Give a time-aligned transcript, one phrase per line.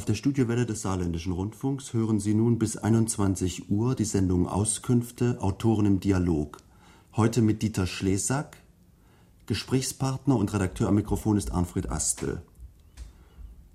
[0.00, 5.36] Auf der Studiowelle des Saarländischen Rundfunks hören Sie nun bis 21 Uhr die Sendung Auskünfte
[5.42, 6.56] Autoren im Dialog.
[7.16, 8.56] Heute mit Dieter Schlesack.
[9.44, 12.40] Gesprächspartner und Redakteur am Mikrofon ist Arnfred Astel.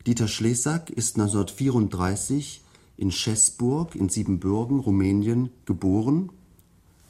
[0.07, 2.63] Dieter Schlesack ist 1934
[2.97, 6.31] in Schäßburg in Siebenbürgen, Rumänien, geboren.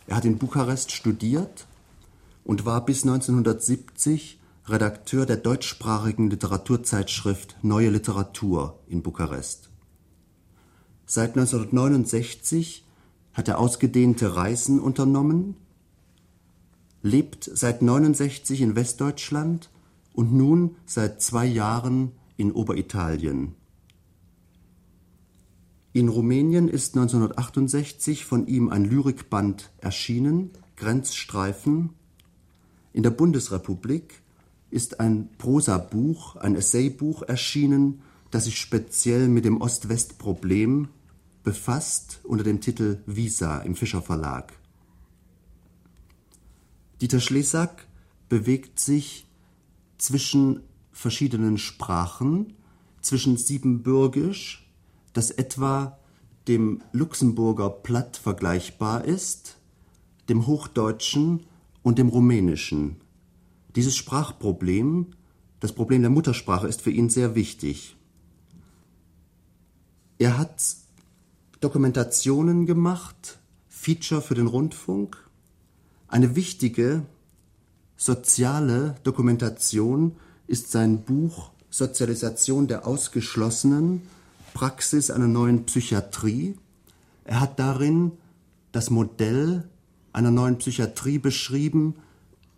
[0.07, 1.67] Er hat in Bukarest studiert
[2.43, 9.69] und war bis 1970 Redakteur der deutschsprachigen Literaturzeitschrift Neue Literatur in Bukarest.
[11.05, 12.83] Seit 1969
[13.33, 15.55] hat er ausgedehnte Reisen unternommen,
[17.03, 19.69] lebt seit 1969 in Westdeutschland
[20.13, 23.53] und nun seit zwei Jahren in Oberitalien.
[25.93, 31.91] In Rumänien ist 1968 von ihm ein Lyrikband erschienen, Grenzstreifen.
[32.93, 34.24] In der Bundesrepublik
[34.69, 38.01] ist ein Prosabuch, ein Essaybuch erschienen,
[38.31, 40.89] das sich speziell mit dem Ost-West-Problem
[41.43, 44.53] befasst unter dem Titel Visa im Fischer Verlag.
[47.01, 47.87] Dieter Schlesack
[48.29, 49.27] bewegt sich
[49.97, 52.53] zwischen verschiedenen Sprachen,
[53.01, 54.67] zwischen Siebenbürgisch,
[55.13, 55.99] das etwa
[56.47, 59.57] dem Luxemburger Platt vergleichbar ist,
[60.29, 61.45] dem Hochdeutschen
[61.83, 62.97] und dem Rumänischen.
[63.75, 65.07] Dieses Sprachproblem,
[65.59, 67.97] das Problem der Muttersprache, ist für ihn sehr wichtig.
[70.17, 70.63] Er hat
[71.59, 75.17] Dokumentationen gemacht, Feature für den Rundfunk.
[76.07, 77.03] Eine wichtige
[77.97, 80.15] soziale Dokumentation
[80.47, 84.03] ist sein Buch Sozialisation der Ausgeschlossenen,
[84.53, 86.55] Praxis einer neuen Psychiatrie.
[87.25, 88.13] Er hat darin
[88.71, 89.67] das Modell
[90.13, 91.95] einer neuen Psychiatrie beschrieben,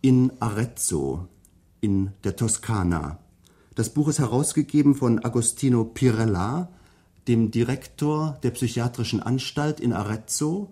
[0.02, 1.28] in Arezzo
[1.82, 3.20] in der Toskana.
[3.76, 6.70] Das Buch ist herausgegeben von Agostino Pirella,
[7.28, 10.72] dem Direktor der psychiatrischen Anstalt in Arezzo,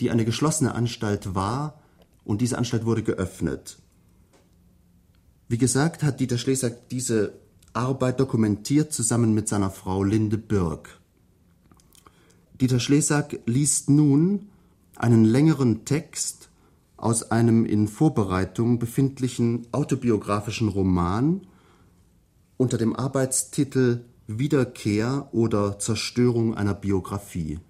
[0.00, 1.80] die eine geschlossene Anstalt war
[2.24, 3.78] und diese Anstalt wurde geöffnet.
[5.48, 7.34] Wie gesagt, hat Dieter Schlesack diese
[7.72, 11.00] Arbeit dokumentiert zusammen mit seiner Frau Linde Birk.
[12.60, 14.48] Dieter Schlesack liest nun
[14.96, 16.45] einen längeren Text
[16.96, 21.46] aus einem in Vorbereitung befindlichen autobiografischen Roman
[22.56, 27.60] unter dem Arbeitstitel Wiederkehr oder Zerstörung einer Biografie.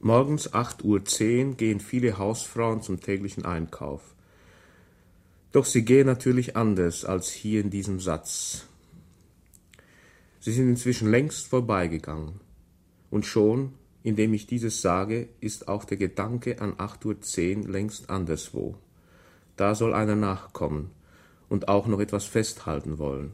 [0.00, 4.14] Morgens 8.10 Uhr gehen viele Hausfrauen zum täglichen Einkauf.
[5.52, 8.66] Doch sie gehen natürlich anders als hier in diesem Satz.
[10.40, 12.40] Sie sind inzwischen längst vorbeigegangen.
[13.10, 13.72] Und schon
[14.04, 18.76] indem ich dieses sage, ist auch der Gedanke an 8.10 Uhr längst anderswo.
[19.56, 20.90] Da soll einer nachkommen
[21.48, 23.32] und auch noch etwas festhalten wollen.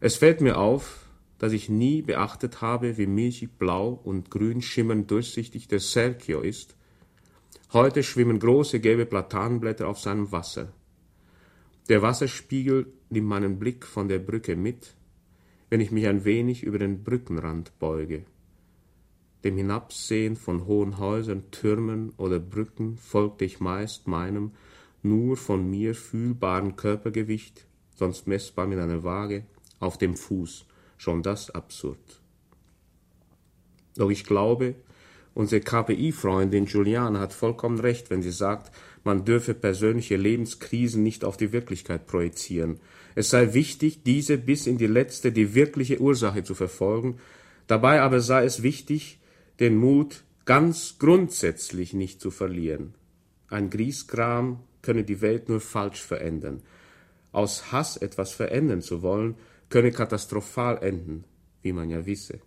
[0.00, 1.06] Es fällt mir auf,
[1.38, 6.74] dass ich nie beachtet habe, wie milchig blau und grün schimmernd durchsichtig der Sergio ist.
[7.72, 10.72] Heute schwimmen große gelbe Platanenblätter auf seinem Wasser.
[11.88, 14.96] Der Wasserspiegel nimmt meinen Blick von der Brücke mit,
[15.70, 18.24] wenn ich mich ein wenig über den Brückenrand beuge.
[19.46, 24.50] Dem Hinabsehen von hohen Häusern, Türmen oder Brücken folgte ich meist meinem
[25.04, 27.64] nur von mir fühlbaren Körpergewicht,
[27.94, 29.44] sonst messbar mit einer Waage,
[29.78, 30.66] auf dem Fuß,
[30.98, 32.20] schon das absurd.
[33.94, 34.74] Doch ich glaube,
[35.32, 38.74] unsere KPI-Freundin Juliane hat vollkommen recht, wenn sie sagt,
[39.04, 42.80] man dürfe persönliche Lebenskrisen nicht auf die Wirklichkeit projizieren.
[43.14, 47.18] Es sei wichtig, diese bis in die letzte, die wirkliche Ursache zu verfolgen.
[47.68, 49.20] Dabei aber sei es wichtig,
[49.60, 52.94] den Mut ganz grundsätzlich nicht zu verlieren.
[53.48, 56.62] Ein Griesgram könne die Welt nur falsch verändern.
[57.32, 59.34] Aus Hass etwas verändern zu wollen,
[59.68, 61.24] könne katastrophal enden,
[61.62, 62.40] wie man ja wisse.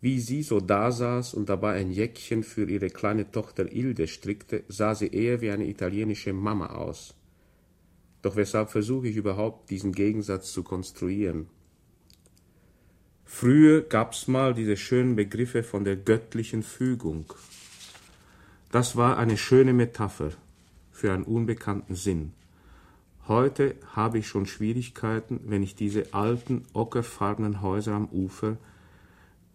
[0.00, 4.94] Wie sie so dasaß und dabei ein Jäckchen für ihre kleine Tochter Ilde strickte, sah
[4.94, 7.14] sie eher wie eine italienische Mama aus.
[8.22, 11.48] Doch weshalb versuche ich überhaupt, diesen Gegensatz zu konstruieren?
[13.32, 17.32] Früher gab's mal diese schönen Begriffe von der göttlichen Fügung.
[18.70, 20.32] Das war eine schöne Metapher
[20.90, 22.32] für einen unbekannten Sinn.
[23.28, 28.58] Heute habe ich schon Schwierigkeiten, wenn ich diese alten, ockerfarbenen Häuser am Ufer,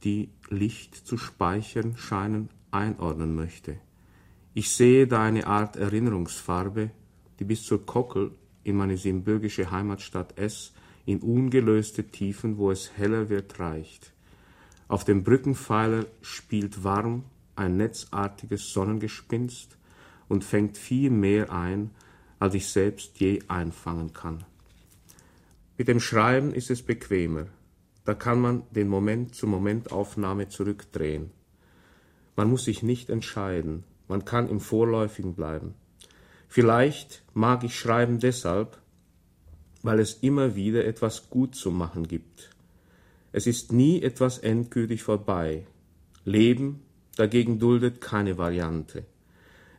[0.03, 3.77] die Licht zu speichern scheinen, einordnen möchte.
[4.55, 6.89] Ich sehe da eine Art Erinnerungsfarbe,
[7.39, 8.31] die bis zur Kockel
[8.63, 10.71] in meine siebenbürgische Heimatstadt S
[11.05, 14.13] in ungelöste Tiefen, wo es heller wird, reicht.
[14.87, 17.25] Auf dem Brückenpfeiler spielt warm
[17.55, 18.67] ein netzartiges
[25.77, 27.47] Mit dem Schreiben ist es bequemer.
[28.03, 31.31] Da kann man den Moment zur Momentaufnahme zurückdrehen.
[32.35, 35.73] Man muss sich nicht entscheiden, man kann im Vorläufigen bleiben.
[36.47, 38.77] Vielleicht mag ich schreiben deshalb,
[39.85, 42.49] weil es immer wieder etwas gut zu machen gibt.
[43.31, 45.67] Es ist nie etwas endgültig vorbei.
[46.23, 46.81] Leben
[47.17, 49.05] dagegen duldet keine Variante.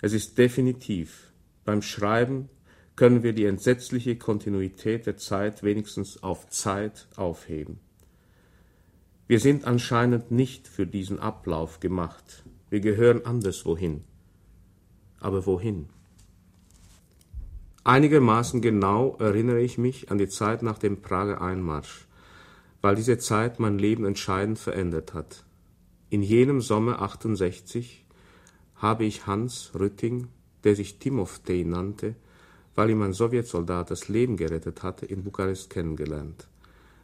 [0.00, 1.32] Es ist definitiv.
[1.64, 2.48] Beim Schreiben
[2.94, 7.80] können wir die entsetzliche Kontinuität der Zeit wenigstens auf Zeit aufheben.
[9.26, 12.44] Wir sind anscheinend nicht für diesen Ablauf gemacht.
[12.70, 14.04] Wir gehören anderswohin.
[15.18, 15.88] Aber wohin?
[17.86, 22.08] Einigermaßen genau erinnere ich mich an die Zeit nach dem Prager Einmarsch,
[22.82, 25.44] weil diese Zeit mein Leben entscheidend verändert hat.
[26.10, 28.04] In jenem Sommer 68
[28.74, 30.26] habe ich Hans Rütting,
[30.64, 32.16] der sich Timofey nannte,
[32.74, 36.48] weil ihm ein Sowjetsoldat das Leben gerettet hatte, in Bukarest kennengelernt.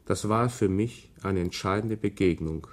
[0.04, 2.66] Das war für mich eine entscheidende Begegnung,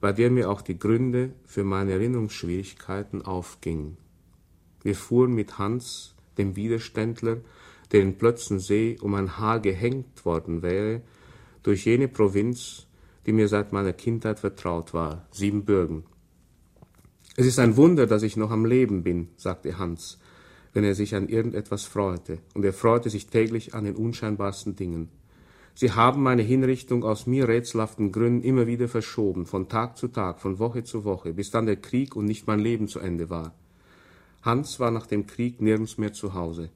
[0.00, 3.98] bei der mir auch die Gründe für meine Erinnerungsschwierigkeiten aufgingen.
[4.82, 7.38] Wir fuhren mit Hans dem Widerständler,
[7.92, 11.02] der in Plötzensee um ein Haar gehängt worden wäre,
[11.62, 12.86] durch jene Provinz,
[13.26, 16.04] die mir seit meiner Kindheit vertraut war, Siebenbürgen.
[17.36, 20.18] Es ist ein Wunder, dass ich noch am Leben bin, sagte Hans,
[20.72, 25.08] wenn er sich an irgendetwas freute, und er freute sich täglich an den unscheinbarsten Dingen.
[25.74, 30.40] Sie haben meine Hinrichtung aus mir rätselhaften Gründen immer wieder verschoben, von Tag zu Tag,
[30.40, 33.54] von Woche zu Woche, bis dann der Krieg und nicht mein Leben zu Ende war.
[34.42, 36.70] Hans war nach dem Krieg nirgends mehr zu Hause.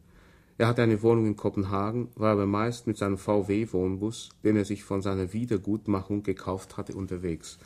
[0.56, 4.84] Er hatte eine Wohnung in Kopenhagen, war aber meist mit seinem VW-Wohnbus, den er sich
[4.84, 7.58] von seiner Wiedergutmachung gekauft hatte, unterwegs.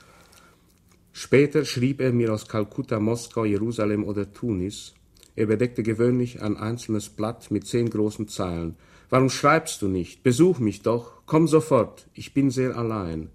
[1.12, 4.94] Später schrieb er mir aus Kalkutta, Moskau, Jerusalem oder Tunis.
[5.36, 8.76] Er bedeckte gewöhnlich ein einzelnes Blatt mit zehn großen Zeilen.
[9.10, 10.22] Warum schreibst du nicht?
[10.22, 11.12] Besuch mich doch.
[11.26, 12.06] Komm sofort.
[12.14, 13.30] Ich bin sehr allein.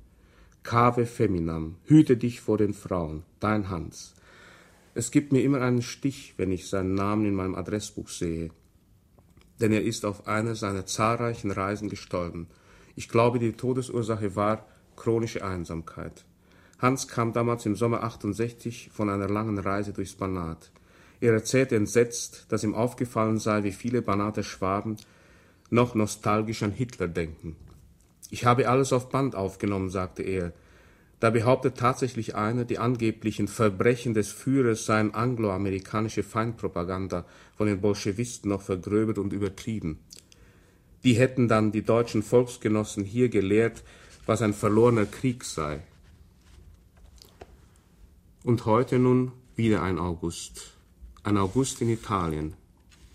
[0.64, 1.76] Cave feminam.
[1.86, 3.24] Hüte dich vor den Frauen.
[3.40, 4.16] Dein Hans.
[4.96, 8.52] Es gibt mir immer einen Stich, wenn ich seinen Namen in meinem Adressbuch sehe.
[9.60, 12.48] Denn er ist auf einer seiner zahlreichen Reisen gestorben.
[12.96, 16.26] Ich glaube, die Todesursache war chronische Einsamkeit.
[16.80, 20.72] Hans kam damals im Sommer 68 von einer langen Reise durchs Banat.
[21.22, 24.98] Er erzählte entsetzt, dass ihm aufgefallen sei, wie viele Banater Schwaben
[25.70, 27.56] noch nostalgisch an Hitler denken.
[28.30, 30.54] Ich habe alles auf Band aufgenommen, sagte er,
[31.24, 37.24] da behauptet tatsächlich einer, die angeblichen Verbrechen des Führers seien angloamerikanische Feindpropaganda
[37.56, 40.00] von den Bolschewisten noch vergröbert und übertrieben.
[41.06, 43.84] Die hätten dann die deutschen Volksgenossen hier gelehrt,
[44.26, 45.80] was ein verlorener Krieg sei.
[48.44, 50.74] Und heute nun wieder ein August.
[51.24, 52.56] Ein August in Italien.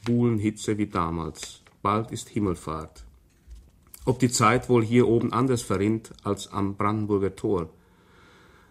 [0.06, 1.60] Buhlenhitze wie damals.
[1.82, 3.04] Bald ist Himmelfahrt.
[4.06, 7.68] Ob die Zeit wohl hier oben anders verrinnt als am Brandenburger Tor.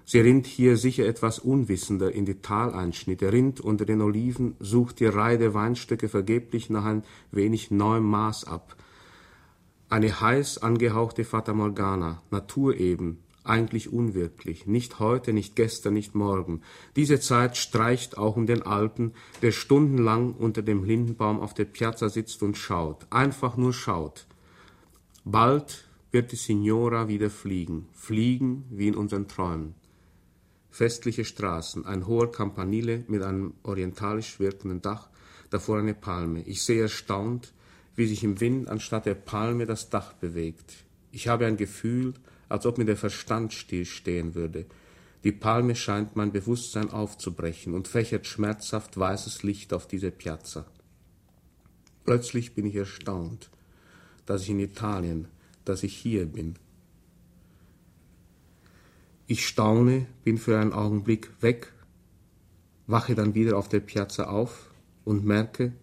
[0.09, 5.05] Sie rinnt hier sicher etwas unwissender in die Taleinschnitte, rinnt unter den Oliven, sucht die
[5.05, 8.77] Reihe der Weinstöcke vergeblich nach ein wenig neuem Maß ab.
[9.89, 16.61] Eine heiß angehauchte Fata Morgana, Natur eben, eigentlich unwirklich, nicht heute, nicht gestern, nicht morgen.
[16.95, 19.11] Diese Zeit streicht auch um den Alten,
[19.41, 24.25] der stundenlang unter dem Lindenbaum auf der Piazza sitzt und schaut, einfach nur schaut.
[25.25, 29.75] Bald wird die Signora wieder fliegen, fliegen wie in unseren Träumen
[30.69, 35.09] festliche Straßen, ein hoher Campanile mit einem orientalisch wirkenden Dach,
[35.49, 36.41] davor eine Palme.
[36.41, 37.53] Ich sehe erstaunt,
[37.95, 40.73] wie sich im Wind anstatt der Palme das Dach bewegt.
[41.11, 42.13] Ich habe ein Gefühl,
[42.49, 44.65] als ob mir der Verstand stillstehen würde.
[45.23, 50.65] Die Palme scheint mein Bewusstsein aufzubrechen und fächert schmerzhaft weißes Licht auf diese Piazza.
[52.05, 53.49] Plötzlich bin ich erstaunt,
[54.25, 55.27] dass ich in Italien,
[55.65, 56.55] dass ich hier bin.
[59.29, 61.73] Ich staune, bin für einen Augenblick weg,
[62.85, 64.71] wache dann wieder auf der Piazza auf
[65.03, 65.73] und merke,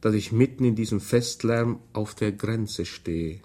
[0.00, 3.42] dass ich mitten in diesem Festlärm auf der Grenze stehe.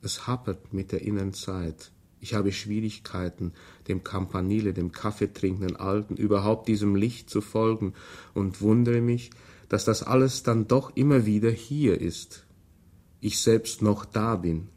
[0.00, 1.92] Es hapert mit der inneren Zeit.
[2.18, 3.52] Ich habe Schwierigkeiten,
[3.88, 7.92] dem Campanile, dem kaffeetrinkenden Alten, überhaupt diesem Licht zu folgen
[8.32, 9.28] und wundere mich,
[9.68, 12.46] dass das alles dann doch immer wieder hier ist.
[13.20, 14.68] Ich selbst noch da bin.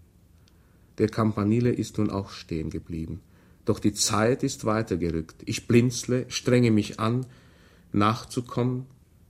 [0.97, 3.21] Der Campanile ist nun auch stehen geblieben.
[3.71, 5.43] Doch die Zeit ist weitergerückt.
[5.45, 7.25] Ich blinzle, strenge mich an,
[7.93, 8.85] nachzukommen,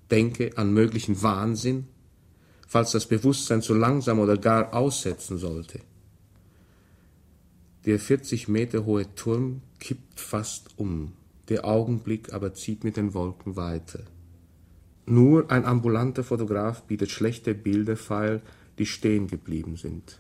[0.10, 1.86] denke an möglichen Wahnsinn,
[2.68, 5.82] falls das Bewusstsein zu langsam oder gar aussetzen sollte.
[7.86, 11.14] Der 40 Meter hohe Turm kippt fast um,
[11.50, 14.06] der Augenblick aber zieht mit den Wolken weiter.
[15.06, 18.42] Nur ein ambulanter Fotograf bietet schlechte Bilder feil,
[18.80, 20.20] die stehen geblieben sind.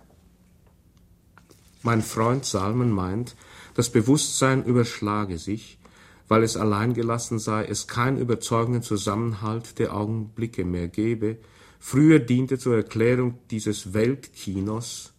[1.83, 3.35] Mein Freund Salmen meint,
[3.73, 5.79] das Bewusstsein überschlage sich,
[6.27, 11.37] weil es allein gelassen sei, es keinen überzeugenden Zusammenhalt der Augenblicke mehr gebe.
[11.79, 15.13] Früher diente zur Erklärung dieses Weltkinos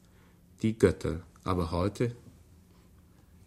[0.63, 2.15] die Götter, aber heute?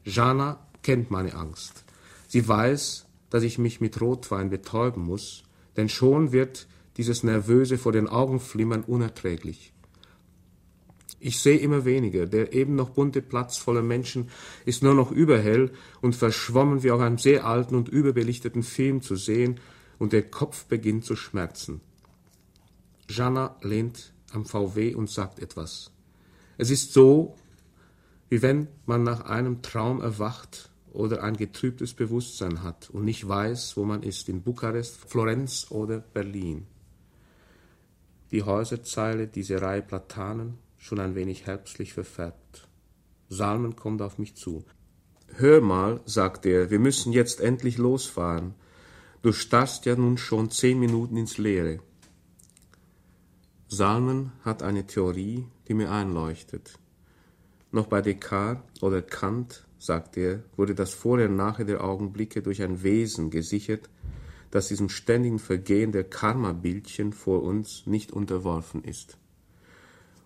[0.04, 1.86] Jana kennt meine Angst.
[2.28, 5.44] Sie weiß, dass ich mich mit Rotwein betäuben muss,
[5.78, 6.68] denn schon wird
[6.98, 9.74] dieses nervöse vor den Augen flimmern unerträglich.
[11.26, 12.28] Ich sehe immer weniger.
[12.28, 14.30] Der eben noch bunte Platz voller Menschen
[14.64, 19.16] ist nur noch überhell und verschwommen wie auf einem sehr alten und überbelichteten Film zu
[19.16, 19.60] sehen,
[19.98, 21.82] und der Kopf beginnt zu schmerzen.
[23.10, 25.90] Jana lehnt am VW und sagt etwas.
[26.60, 27.36] Es ist so,
[28.30, 33.78] wie wenn man nach einem Traum erwacht oder ein getrübtes Bewusstsein hat und nicht weiß,
[33.78, 36.68] wo man ist, in Bukarest, Florenz oder Berlin.
[38.30, 42.68] Die Häuserzeile, diese Reihe Platanen, schon ein wenig herbstlich verfärbt.
[43.28, 44.64] Salmen kommt auf mich zu.
[45.34, 48.54] Hör mal, sagt er, wir müssen jetzt endlich losfahren.
[49.24, 51.80] Du starrst ja nun schon zehn Minuten ins Leere.
[53.68, 56.78] Salmen hat eine Theorie, die mir einleuchtet.
[57.72, 62.62] Noch bei Descartes oder Kant, sagt er, wurde das Vorher und Nachher der Augenblicke durch
[62.62, 63.90] ein Wesen gesichert,
[64.52, 69.18] das diesem ständigen Vergehen der Karma-Bildchen vor uns nicht unterworfen ist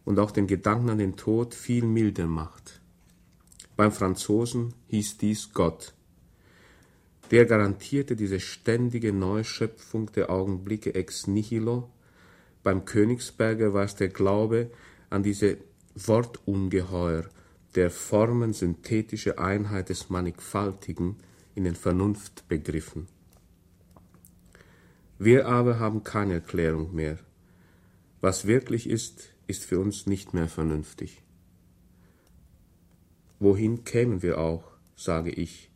[0.06, 2.82] und auch den Gedanken an den Tod viel milder macht.
[3.76, 5.94] Beim Franzosen hieß dies Gott.
[7.32, 11.90] Der garantierte diese ständige Neuschöpfung der Augenblicke ex nihilo.
[12.64, 14.72] Beim Königsberger war es der Glaube
[15.10, 15.58] an diese
[15.96, 17.26] Wortungeheuer,
[17.76, 21.18] der Formen synthetische Einheit des Mannigfaltigen
[21.56, 23.08] in den Vernunftbegriffen.
[25.20, 27.20] Wir aber haben keine Erklärung mehr.
[28.22, 31.24] Was wirklich ist, ist für uns nicht mehr vernünftig.
[33.40, 34.64] Wohin kämen wir auch,
[34.96, 35.70] sage ich,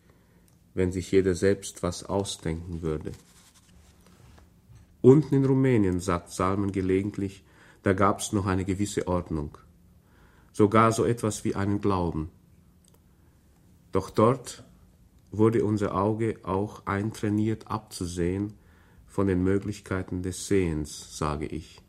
[0.73, 3.11] wenn sich jeder selbst was ausdenken würde?
[5.01, 7.43] Unten in Rumänien, sagt Salmen gelegentlich,
[7.81, 9.57] da gab's noch eine gewisse Ordnung,
[10.51, 12.29] sogar so etwas wie einen Glauben.
[13.91, 14.63] Doch dort
[15.31, 18.53] wurde unser Auge auch eintrainiert abzusehen
[19.07, 21.81] von den Möglichkeiten des Sehens, sage ich.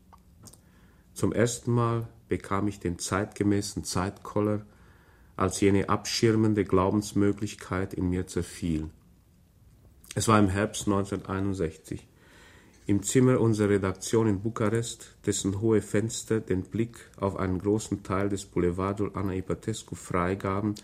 [1.15, 4.65] Zum ersten Mal bekam ich den zeitgemäßen Zeitkoller,
[5.37, 8.89] als jene abschirmende Glaubensmöglichkeit in mir zerfiel.
[10.13, 12.05] Es war im Herbst 1961.
[12.85, 18.27] Im Zimmer unserer Redaktion in Bukarest, dessen hohe Fenster den Blick auf einen großen Teil
[18.27, 20.75] des Boulevardul Anna Ipatescu freigaben,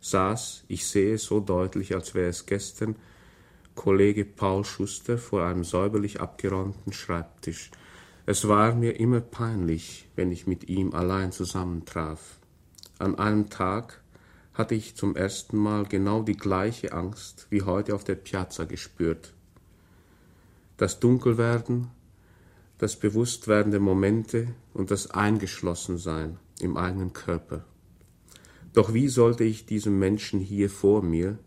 [0.00, 2.94] saß, ich sehe es so deutlich, als wäre es gestern,
[3.74, 7.72] Kollege Paul Schuster vor einem säuberlich abgeräumten Schreibtisch.
[8.26, 12.38] Es war mir immer peinlich, wenn ich mit ihm allein zusammentraf.
[12.98, 14.02] An einem Tag
[14.52, 19.32] hatte ich zum ersten Mal genau die gleiche Angst wie heute auf der Piazza gespürt.
[20.76, 21.88] Das Dunkelwerden,
[22.78, 27.64] das Bewusstwerden der Momente und das Eingeschlossensein im eigenen Körper.
[28.72, 31.38] Doch wie sollte ich diesem Menschen hier vor mir,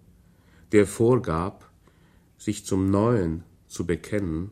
[0.71, 1.69] der vorgab,
[2.37, 4.51] sich zum Neuen zu bekennen,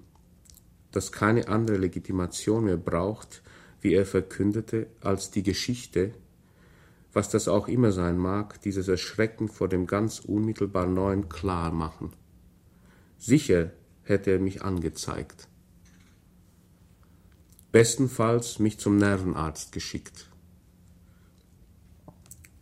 [0.92, 3.42] das keine andere Legitimation mehr braucht,
[3.82, 6.14] wie er verkündete, als die Geschichte,
[7.14, 12.12] was das auch immer sein mag, dieses Erschrecken vor dem ganz unmittelbar Neuen klar machen.
[13.18, 13.72] Sicher
[14.04, 15.48] hätte er mich angezeigt.
[17.72, 20.30] Bestenfalls mich zum Nervenarzt geschickt.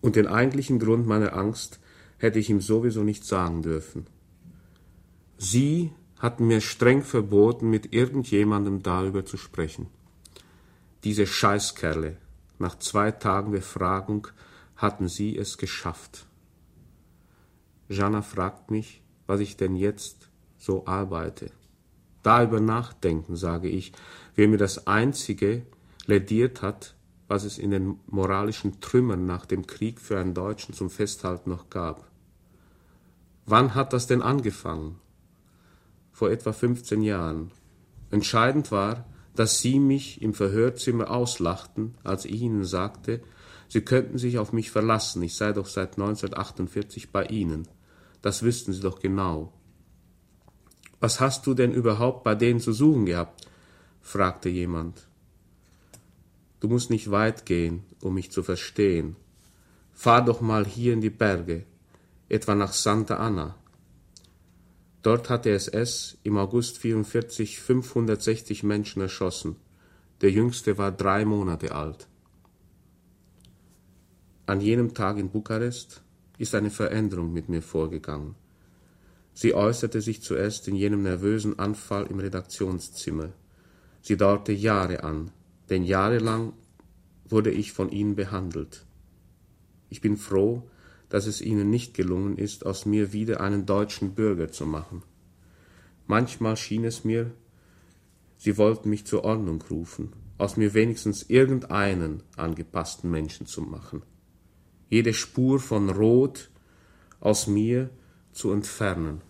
[0.01, 1.79] Und den eigentlichen Grund meiner Angst
[2.17, 4.07] hätte ich ihm sowieso nicht sagen dürfen.
[5.37, 9.87] Sie hatten mir streng verboten, mit irgendjemandem darüber zu sprechen.
[11.03, 12.17] Diese Scheißkerle,
[12.59, 14.27] nach zwei Tagen Befragung
[14.75, 16.25] hatten sie es geschafft.
[17.87, 21.51] Jana fragt mich, was ich denn jetzt so arbeite.
[22.21, 23.93] Darüber nachdenken, sage ich,
[24.35, 25.65] wer mir das Einzige
[26.05, 26.95] lädiert hat,
[27.29, 31.69] was es in den moralischen Trümmern nach dem Krieg für einen Deutschen zum Festhalten noch
[31.69, 32.09] gab.
[33.45, 34.99] Wann hat das denn angefangen?
[36.19, 37.49] Vor etwa 15 Jahren.
[38.11, 43.21] Entscheidend war, dass sie mich im Verhörzimmer auslachten, als ich ihnen sagte,
[43.69, 47.69] sie könnten sich auf mich verlassen, ich sei doch seit 1948 bei ihnen.
[48.21, 49.53] Das wüssten sie doch genau.
[50.99, 53.47] Was hast du denn überhaupt bei denen zu suchen gehabt?
[54.01, 55.07] fragte jemand.
[56.59, 59.15] Du musst nicht weit gehen, um mich zu verstehen.
[59.93, 61.63] Fahr doch mal hier in die Berge,
[62.27, 63.55] etwa nach Santa Anna.
[65.01, 69.55] Dort hat der SS im August 44 560 Menschen erschossen.
[70.21, 72.09] Der jüngste war drei Monate alt.
[74.49, 76.01] an jenem Tag in Bukarest
[76.39, 78.33] ist eine Veränderung mit mir vorgegangen.
[79.35, 83.29] Sie äußerte sich zuerst in jenem nervösen Anfall im Redaktionszimmer.
[84.01, 85.29] Sie dauerte Jahre an,
[85.69, 86.53] denn jahrelang
[87.25, 88.87] wurde ich von ihnen behandelt.
[89.91, 90.67] Ich bin froh,
[91.09, 95.03] dass es ihnen nicht gelungen ist, aus mir wieder einen deutschen Bürger zu machen.
[96.07, 97.31] Manchmal schien es mir,
[98.37, 104.03] sie wollten mich zur Ordnung rufen, aus mir wenigstens irgendeinen angepassten Menschen zu machen.
[104.89, 106.49] Jede Spur von Rot
[107.19, 107.89] aus mir
[108.31, 109.21] zu entfernen.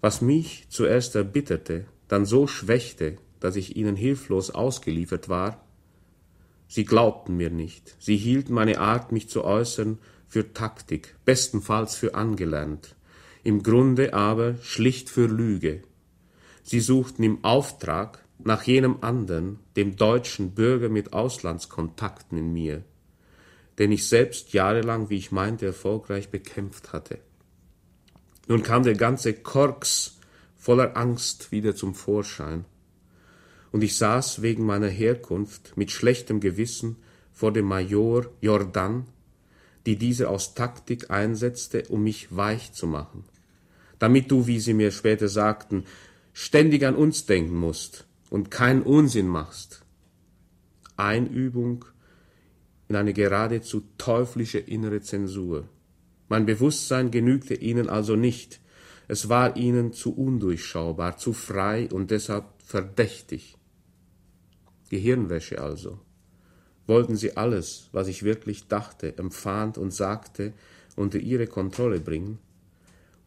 [0.00, 5.64] Was mich zuerst erbitterte, dann so schwächte, dass ich ihnen hilflos ausgeliefert war,
[6.68, 9.98] sie glaubten mir nicht, sie hielten meine Art, mich zu äußern,
[10.30, 12.94] für Taktik, bestenfalls für angelernt,
[13.42, 15.82] im Grunde aber schlicht für Lüge.
[16.62, 22.84] Sie suchten im Auftrag nach jenem anderen, dem deutschen Bürger mit Auslandskontakten in mir,
[23.78, 27.18] den ich selbst jahrelang, wie ich meinte, erfolgreich bekämpft hatte.
[28.46, 30.18] Nun kam der ganze Korks
[30.56, 32.64] voller Angst wieder zum Vorschein,
[33.72, 36.96] und ich saß wegen meiner Herkunft mit schlechtem Gewissen
[37.32, 39.06] vor dem Major Jordan,
[39.86, 43.24] die diese aus Taktik einsetzte, um mich weich zu machen,
[43.98, 45.84] damit du, wie sie mir später sagten,
[46.32, 49.82] ständig an uns denken musst und keinen Unsinn machst.
[50.96, 51.84] Einübung
[52.88, 55.68] in eine geradezu teuflische innere Zensur.
[56.28, 58.60] Mein Bewusstsein genügte ihnen also nicht,
[59.08, 63.56] es war ihnen zu undurchschaubar, zu frei und deshalb verdächtig.
[64.88, 65.98] Gehirnwäsche also.
[66.86, 70.52] Wollten sie alles, was ich wirklich dachte, empfand und sagte,
[70.96, 72.38] unter ihre Kontrolle bringen,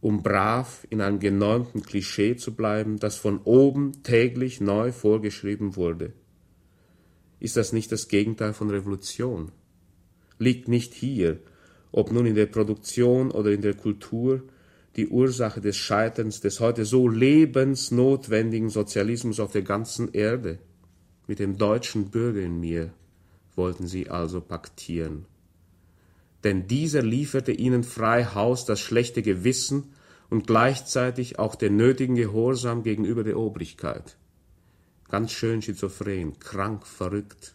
[0.00, 6.12] um brav in einem genormten Klischee zu bleiben, das von oben täglich neu vorgeschrieben wurde.
[7.40, 9.50] Ist das nicht das Gegenteil von Revolution?
[10.38, 11.40] Liegt nicht hier
[11.96, 14.42] ob nun in der Produktion oder in der Kultur,
[14.96, 20.58] die Ursache des Scheiterns des heute so lebensnotwendigen Sozialismus auf der ganzen Erde.
[21.28, 22.92] Mit dem deutschen Bürger in mir
[23.56, 25.26] wollten sie also paktieren.
[26.42, 29.94] Denn dieser lieferte ihnen frei Haus das schlechte Gewissen
[30.30, 34.16] und gleichzeitig auch den nötigen Gehorsam gegenüber der Obrigkeit.
[35.08, 37.54] Ganz schön schizophren, krank, verrückt.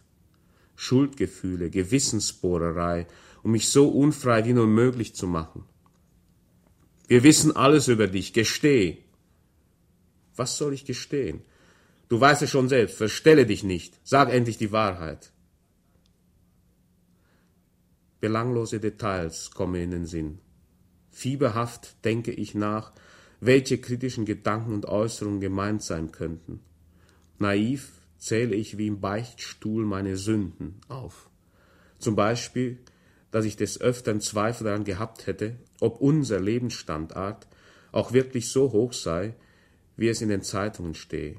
[0.76, 3.06] Schuldgefühle, Gewissensbohrerei
[3.42, 5.64] um mich so unfrei wie nur möglich zu machen.
[7.08, 8.98] Wir wissen alles über dich, gesteh.
[10.36, 11.42] Was soll ich gestehen?
[12.08, 15.32] Du weißt es schon selbst, verstelle dich nicht, sag endlich die Wahrheit.
[18.20, 20.38] Belanglose Details kommen in den Sinn.
[21.10, 22.92] Fieberhaft denke ich nach,
[23.40, 26.60] welche kritischen Gedanken und Äußerungen gemeint sein könnten.
[27.38, 31.30] Naiv zähle ich wie im Beichtstuhl meine Sünden auf.
[31.98, 32.78] Zum Beispiel
[33.30, 37.46] dass ich des Öfteren Zweifel daran gehabt hätte, ob unser Lebensstandard
[37.92, 39.34] auch wirklich so hoch sei,
[39.96, 41.36] wie es in den Zeitungen stehe,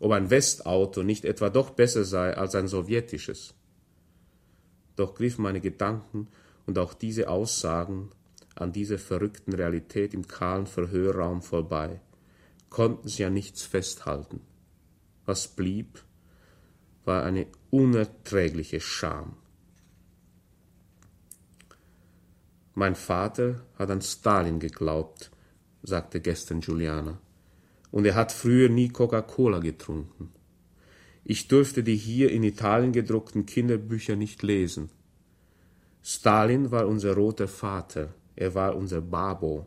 [0.00, 3.54] ob ein Westauto nicht etwa doch besser sei als ein sowjetisches.
[4.96, 6.28] Doch griffen meine Gedanken
[6.66, 8.10] und auch diese Aussagen
[8.54, 12.00] an dieser verrückten Realität im kahlen Verhörraum vorbei,
[12.68, 14.40] konnten sie ja nichts festhalten.
[15.24, 16.02] Was blieb,
[17.04, 19.36] war eine unerträgliche Scham.
[22.74, 25.30] Mein Vater hat an Stalin geglaubt,
[25.82, 27.18] sagte gestern Juliana,
[27.90, 30.32] und er hat früher nie Coca-Cola getrunken.
[31.24, 34.90] Ich durfte die hier in Italien gedruckten Kinderbücher nicht lesen.
[36.02, 39.66] Stalin war unser roter Vater, er war unser Babo,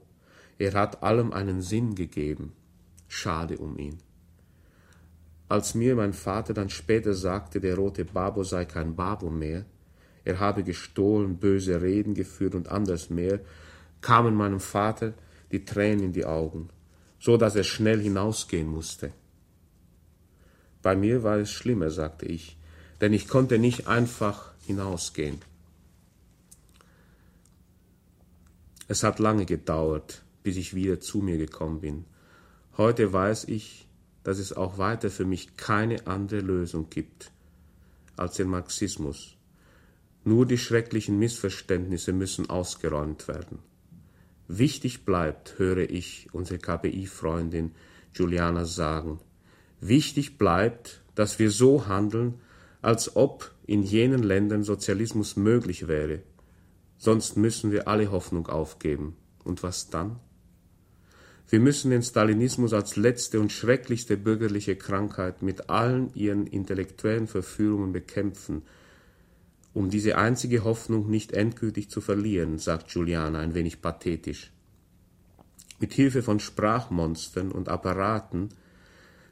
[0.58, 2.52] er hat allem einen Sinn gegeben.
[3.08, 4.00] Schade um ihn.
[5.48, 9.66] Als mir mein Vater dann später sagte, der rote Babo sei kein Babo mehr,
[10.26, 13.40] er habe gestohlen, böse Reden geführt und anders mehr,
[14.02, 15.14] kamen meinem Vater
[15.52, 16.70] die Tränen in die Augen,
[17.20, 19.12] so dass er schnell hinausgehen musste.
[20.86, 22.58] Bei mir war es schlimmer, sagte ich,
[23.02, 25.42] denn ich konnte nicht einfach hinausgehen.
[28.88, 32.06] Es hat lange gedauert, bis ich wieder zu mir gekommen bin.
[32.78, 33.88] Heute weiß ich,
[34.24, 37.32] dass es auch weiter für mich keine andere Lösung gibt
[38.16, 39.38] als den Marxismus
[40.24, 43.58] nur die schrecklichen Missverständnisse müssen ausgeräumt werden.
[44.48, 47.72] Wichtig bleibt, höre ich unsere KPI-Freundin
[48.14, 49.20] Juliana sagen,
[49.82, 52.36] wichtig bleibt, dass wir so handeln,
[52.82, 56.22] als ob in jenen Ländern Sozialismus möglich wäre.
[56.98, 59.16] Sonst müssen wir alle Hoffnung aufgeben.
[59.44, 60.20] Und was dann?
[61.48, 67.92] Wir müssen den Stalinismus als letzte und schrecklichste bürgerliche Krankheit mit allen ihren intellektuellen Verführungen
[67.92, 68.64] bekämpfen,
[69.74, 74.52] um diese einzige Hoffnung nicht endgültig zu verlieren, sagt Juliana ein wenig pathetisch.
[75.80, 78.50] Mit Hilfe von Sprachmonstern und Apparaten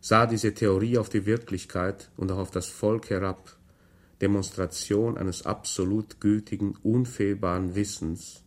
[0.04, 3.56] sah diese Theorie auf die Wirklichkeit und auch auf das Volk herab,
[4.22, 8.44] Demonstration eines absolut gültigen, unfehlbaren Wissens.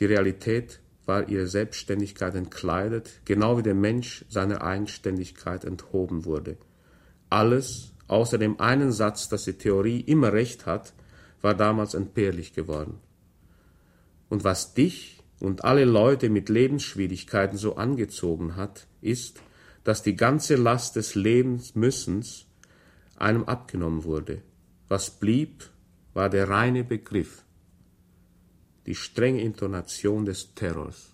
[0.00, 6.56] Die Realität war ihre Selbstständigkeit entkleidet, genau wie der Mensch seiner Eigenständigkeit enthoben wurde.
[7.30, 10.92] Alles, außer dem einen Satz, dass die Theorie immer recht hat,
[11.40, 12.98] war damals entbehrlich geworden.
[14.28, 19.40] Und was dich und alle Leute mit Lebensschwierigkeiten so angezogen hat, ist,
[19.84, 22.46] dass die ganze Last des Lebensmüssens
[23.16, 24.42] einem abgenommen wurde.
[24.88, 25.70] Was blieb,
[26.14, 27.44] war der reine Begriff,
[28.86, 31.12] die strenge Intonation des Terrors.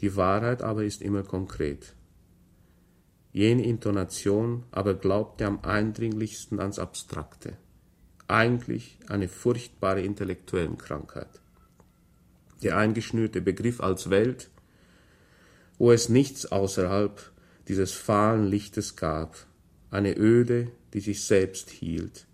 [0.00, 1.94] Die Wahrheit aber ist immer konkret.
[3.32, 7.56] Jene Intonation aber glaubte am eindringlichsten ans Abstrakte,
[8.28, 11.40] eigentlich eine furchtbare Intellektuellenkrankheit.
[12.62, 14.50] Der eingeschnürte Begriff als Welt
[15.78, 17.30] wo es nichts außerhalb
[17.68, 19.36] dieses fahlen Lichtes gab,
[19.90, 22.26] eine Öde, die sich selbst hielt,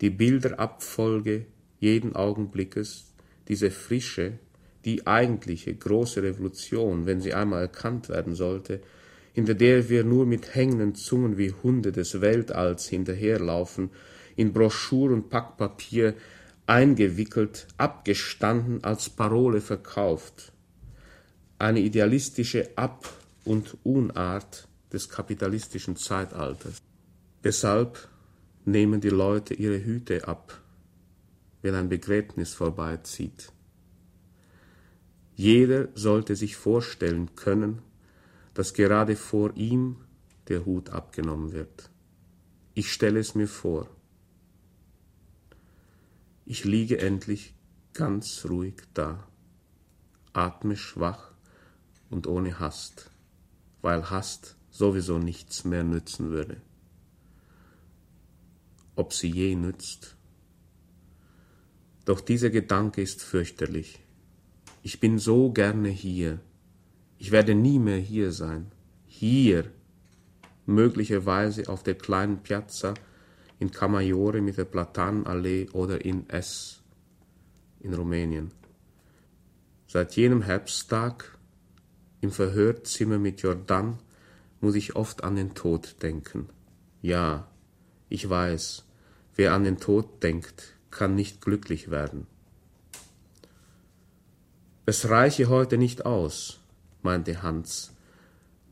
[0.00, 1.46] die Bilderabfolge
[1.78, 3.12] jeden Augenblickes,
[3.48, 4.38] diese frische,
[4.84, 8.80] die eigentliche große Revolution, wenn sie einmal erkannt werden sollte,
[9.32, 13.90] hinter der wir nur mit hängenden Zungen wie Hunde des Weltalls hinterherlaufen,
[14.36, 16.14] in Broschur und Packpapier
[16.66, 20.52] eingewickelt, abgestanden als Parole verkauft,
[21.64, 23.08] eine idealistische Ab-
[23.46, 26.82] und Unart des kapitalistischen Zeitalters.
[27.42, 28.06] Deshalb
[28.66, 30.60] nehmen die Leute ihre Hüte ab,
[31.62, 33.50] wenn ein Begräbnis vorbeizieht.
[35.36, 37.80] Jeder sollte sich vorstellen können,
[38.52, 39.96] dass gerade vor ihm
[40.48, 41.88] der Hut abgenommen wird.
[42.74, 43.88] Ich stelle es mir vor.
[46.44, 47.54] Ich liege endlich
[47.94, 49.26] ganz ruhig da,
[50.34, 51.33] atme schwach
[52.10, 53.10] und ohne Hast,
[53.82, 56.60] weil Hast sowieso nichts mehr nützen würde.
[58.96, 60.16] Ob sie je nützt?
[62.04, 64.00] Doch dieser Gedanke ist fürchterlich.
[64.82, 66.40] Ich bin so gerne hier.
[67.18, 68.70] Ich werde nie mehr hier sein.
[69.06, 69.70] Hier,
[70.66, 72.94] möglicherweise auf der kleinen Piazza
[73.58, 76.82] in Camaiore mit der Platanallee oder in S
[77.80, 78.50] in Rumänien.
[79.86, 81.38] Seit jenem Herbsttag
[82.24, 83.98] im Verhörzimmer mit Jordan
[84.62, 86.48] muss ich oft an den Tod denken.
[87.02, 87.46] Ja,
[88.08, 88.84] ich weiß,
[89.36, 92.26] wer an den Tod denkt, kann nicht glücklich werden.
[94.86, 96.60] Es reiche heute nicht aus,
[97.02, 97.92] meinte Hans,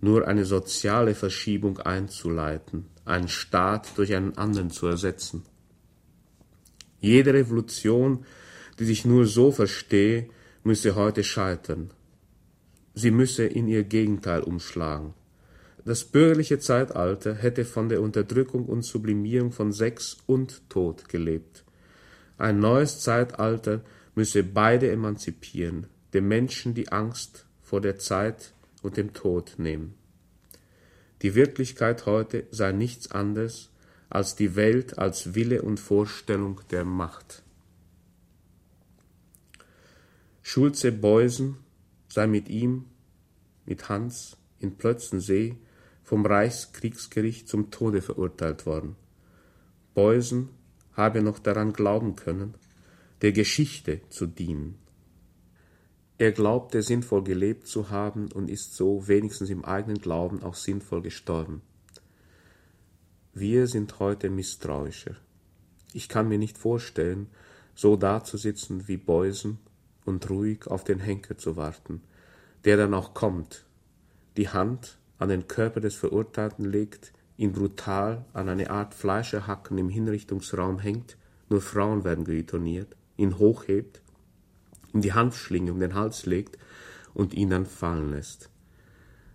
[0.01, 5.43] nur eine soziale Verschiebung einzuleiten, einen Staat durch einen anderen zu ersetzen.
[7.01, 8.25] Jede Revolution,
[8.79, 10.31] die sich nur so verstehe,
[10.65, 11.91] müsse heute scheitern.
[12.95, 15.15] Sie müsse in ihr Gegenteil umschlagen.
[15.85, 21.65] Das bürgerliche Zeitalter hätte von der Unterdrückung und Sublimierung von Sex und Tod gelebt.
[22.39, 23.81] Ein neues Zeitalter
[24.15, 28.53] müsse beide emanzipieren, dem Menschen die Angst vor der Zeit
[28.83, 29.95] und dem Tod nehmen.
[31.23, 33.71] Die Wirklichkeit heute sei nichts anderes
[34.09, 37.43] als die Welt als Wille und Vorstellung der Macht.
[40.43, 41.57] Schulze Beusen
[42.13, 42.85] sei mit ihm,
[43.65, 45.57] mit Hans, in Plötzensee
[46.03, 48.97] vom Reichskriegsgericht zum Tode verurteilt worden.
[49.95, 50.51] Beusen
[50.93, 52.53] habe noch daran glauben können,
[53.23, 54.77] der Geschichte zu dienen.
[56.19, 61.01] Er glaubte sinnvoll gelebt zu haben und ist so wenigstens im eigenen Glauben auch sinnvoll
[61.01, 61.63] gestorben.
[63.33, 65.17] Wir sind heute misstrauischer.
[65.95, 67.29] Ich kann mir nicht vorstellen,
[67.75, 69.59] so dazusitzen wie Beusen
[70.05, 72.03] und ruhig auf den Henker zu warten,
[72.65, 73.65] der dann auch kommt,
[74.37, 79.89] die Hand an den Körper des Verurteilten legt, ihn brutal an eine Art Fleischerhacken im
[79.89, 81.17] Hinrichtungsraum hängt,
[81.49, 84.01] nur Frauen werden guillotiniert, ihn hochhebt,
[84.93, 86.59] ihm die Hanfschlinge um den Hals legt
[87.15, 88.51] und ihn dann fallen lässt.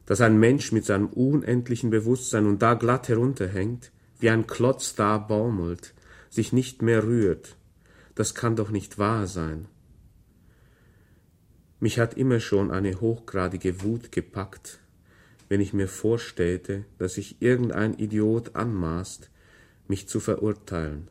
[0.05, 5.17] Dass ein Mensch mit seinem unendlichen Bewusstsein und da glatt herunterhängt, wie ein Klotz da
[5.17, 5.93] baumelt,
[6.29, 7.55] sich nicht mehr rührt,
[8.15, 9.67] das kann doch nicht wahr sein.
[11.79, 14.79] Mich hat immer schon eine hochgradige Wut gepackt,
[15.47, 19.29] wenn ich mir vorstellte, dass sich irgendein Idiot anmaßt,
[19.87, 21.07] mich zu verurteilen.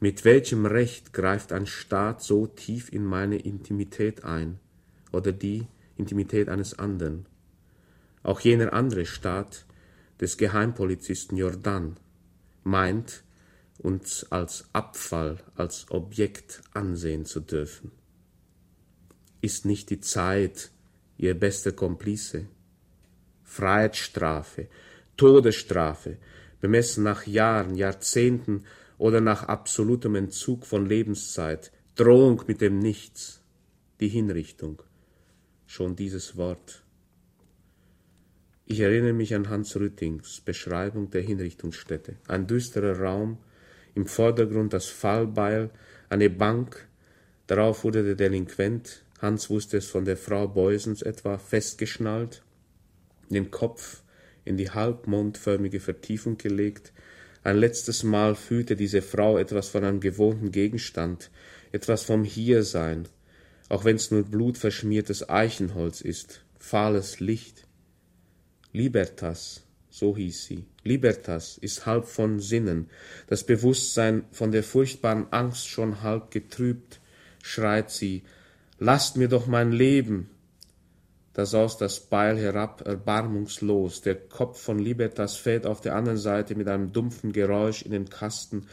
[0.00, 4.58] Mit welchem Recht greift ein Staat so tief in meine Intimität ein
[5.12, 7.26] oder die Intimität eines anderen?
[8.22, 9.66] Auch jener andere Staat
[10.20, 11.96] des Geheimpolizisten Jordan
[12.64, 13.22] meint,
[13.78, 17.92] uns als Abfall, als Objekt ansehen zu dürfen.
[19.40, 20.70] Ist nicht die Zeit
[21.16, 22.46] ihr bester Komplize?
[23.44, 24.68] Freiheitsstrafe,
[25.16, 26.18] Todesstrafe,
[26.60, 28.64] bemessen nach Jahren, Jahrzehnten
[28.98, 33.40] oder nach absolutem Entzug von Lebenszeit, Drohung mit dem Nichts,
[34.00, 34.82] die Hinrichtung.
[35.66, 36.82] Schon dieses Wort.
[38.66, 42.16] Ich erinnere mich an Hans Rüttings Beschreibung der Hinrichtungsstätte.
[42.26, 43.38] Ein düsterer Raum,
[43.94, 45.70] im Vordergrund das Fallbeil,
[46.08, 46.86] eine Bank,
[47.46, 52.42] darauf wurde der Delinquent, Hans wusste es von der Frau Beusens etwa, festgeschnallt,
[53.28, 54.02] den Kopf
[54.44, 56.92] in die halbmondförmige Vertiefung gelegt,
[57.44, 61.30] ein letztes Mal fühlte diese Frau etwas von einem gewohnten Gegenstand,
[61.72, 63.08] etwas vom Hiersein,
[63.68, 67.66] auch wenn's nur blutverschmiertes Eichenholz ist, fahles Licht.
[68.72, 70.64] Libertas, so hieß sie.
[70.84, 72.90] Libertas ist halb von Sinnen,
[73.28, 77.00] das Bewusstsein von der furchtbaren Angst schon halb getrübt,
[77.42, 78.24] schreit sie,
[78.78, 80.30] lasst mir doch mein Leben.
[81.32, 86.56] Da saust das Beil herab, erbarmungslos, der Kopf von Libertas fällt auf der anderen Seite
[86.56, 88.66] mit einem dumpfen Geräusch in den Kasten,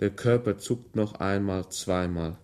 [0.00, 2.36] der Körper zuckt noch einmal, zweimal.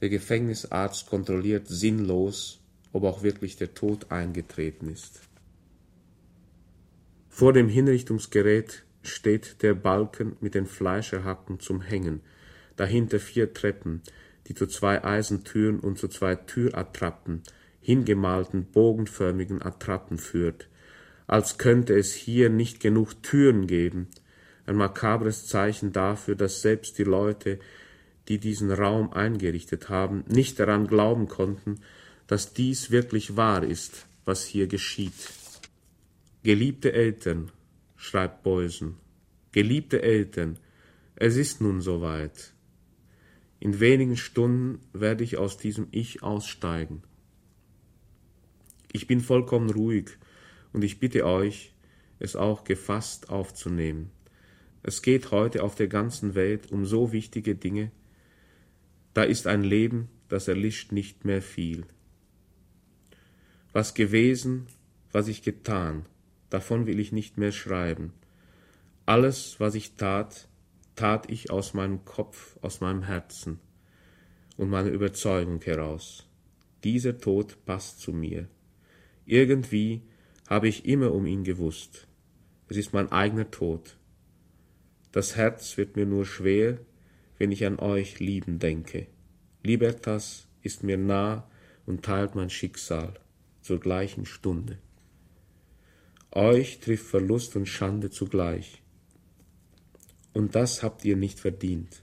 [0.00, 2.60] Der Gefängnisarzt kontrolliert sinnlos,
[2.92, 5.20] ob auch wirklich der Tod eingetreten ist.
[7.28, 12.20] Vor dem Hinrichtungsgerät steht der Balken mit den Fleischerhacken zum Hängen,
[12.76, 14.02] dahinter vier Treppen,
[14.52, 17.42] die zu zwei Eisentüren und zu zwei Türattrappen,
[17.80, 20.68] hingemalten bogenförmigen Attrappen führt,
[21.26, 24.08] als könnte es hier nicht genug Türen geben,
[24.66, 27.60] ein makabres Zeichen dafür, dass selbst die Leute,
[28.28, 31.80] die diesen Raum eingerichtet haben, nicht daran glauben konnten,
[32.26, 35.14] dass dies wirklich wahr ist, was hier geschieht.
[36.42, 37.52] Geliebte Eltern,
[37.96, 38.96] schreibt Beusen,
[39.50, 40.58] geliebte Eltern,
[41.16, 42.52] es ist nun soweit.
[43.62, 47.04] In wenigen Stunden werde ich aus diesem Ich aussteigen.
[48.90, 50.18] Ich bin vollkommen ruhig
[50.72, 51.72] und ich bitte euch,
[52.18, 54.10] es auch gefasst aufzunehmen.
[54.82, 57.92] Es geht heute auf der ganzen Welt um so wichtige Dinge.
[59.14, 61.84] Da ist ein Leben, das erlischt nicht mehr viel.
[63.72, 64.66] Was gewesen,
[65.12, 66.04] was ich getan,
[66.50, 68.12] davon will ich nicht mehr schreiben.
[69.06, 70.48] Alles, was ich tat,
[70.94, 73.60] tat ich aus meinem Kopf, aus meinem Herzen
[74.56, 76.28] und meiner Überzeugung heraus.
[76.84, 78.48] Dieser Tod passt zu mir.
[79.24, 80.02] Irgendwie
[80.48, 82.06] habe ich immer um ihn gewusst.
[82.68, 83.96] Es ist mein eigener Tod.
[85.12, 86.78] Das Herz wird mir nur schwer,
[87.38, 89.06] wenn ich an euch lieben denke.
[89.62, 91.48] Libertas ist mir nah
[91.86, 93.14] und teilt mein Schicksal
[93.60, 94.78] zur gleichen Stunde.
[96.32, 98.81] Euch trifft Verlust und Schande zugleich.
[100.34, 102.02] Und das habt ihr nicht verdient.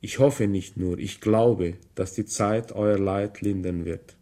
[0.00, 4.16] Ich hoffe nicht nur, ich glaube, dass die Zeit euer Leid lindern wird.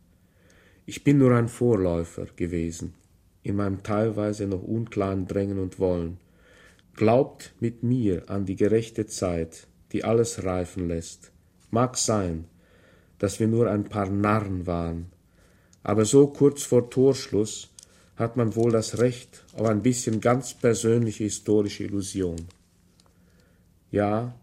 [0.87, 2.95] Ich bin nur ein Vorläufer gewesen,
[3.43, 6.19] in meinem teilweise noch unklaren Drängen und Wollen.
[6.95, 11.33] Glaubt mit mir an die gerechte Zeit, die alles reifen lässt.
[11.71, 12.45] Mag sein,
[13.19, 15.07] dass wir nur ein paar Narren waren,
[15.83, 17.71] aber so kurz vor Torschluss
[18.17, 22.37] hat man wohl das Recht auf ein bisschen ganz persönliche historische Illusion.
[23.93, 24.35] Ja,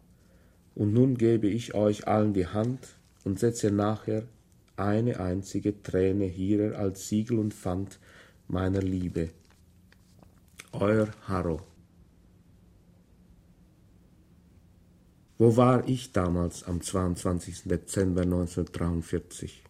[0.75, 4.23] und nun gebe ich euch allen die Hand und setze nachher
[4.77, 7.99] eine einzige Träne hierer als Siegel und Pfand
[8.47, 9.31] meiner Liebe.
[10.71, 11.61] Euer Harro.
[15.39, 17.63] Wo war ich damals am 22.
[17.63, 19.63] Dezember 1943?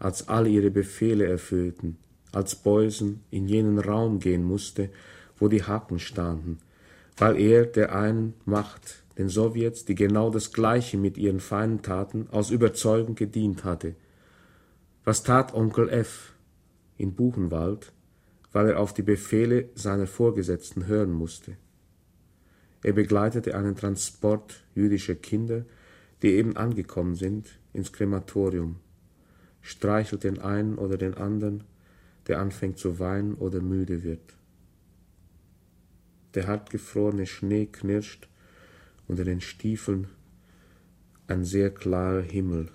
[0.00, 1.98] Als alle ihre Befehle erfüllten,
[2.32, 4.90] als Beusen in jenen Raum gehen musste,
[5.38, 6.58] wo die Haken standen,
[7.16, 12.28] weil er der einen Macht, den Sowjets, die genau das Gleiche mit ihren Feinden taten,
[12.30, 13.94] aus Überzeugung gedient hatte.
[15.04, 16.32] Was tat Onkel F.
[16.96, 17.92] in Buchenwald,
[18.52, 21.56] weil er auf die Befehle seiner Vorgesetzten hören musste?
[22.82, 25.64] Er begleitete einen Transport jüdischer Kinder,
[26.22, 28.76] die eben angekommen sind, ins Krematorium,
[29.60, 31.64] streichelt den einen oder den anderen,
[32.26, 34.34] der anfängt zu weinen oder müde wird.
[36.34, 38.28] Der hartgefrorene Schnee knirscht
[39.06, 40.08] unter den Stiefeln,
[41.26, 42.70] ein sehr klarer Himmel,